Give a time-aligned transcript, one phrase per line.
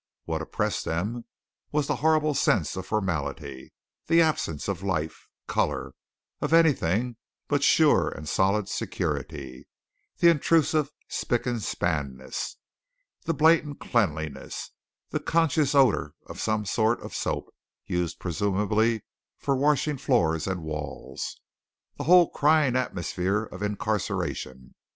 [0.25, 1.25] What oppressed them
[1.71, 3.71] was the horrible sense of formality,
[4.07, 5.93] the absence of life, colour,
[6.41, 9.67] of anything but sure and solid security,
[10.17, 12.55] the intrusive spick and spanness,
[13.25, 14.71] the blatant cleanliness,
[15.11, 17.53] the conscious odour of some sort of soap,
[17.85, 19.03] used presumably
[19.37, 21.39] for washing floors and walls,
[21.99, 24.73] the whole crying atmosphere of incarceration.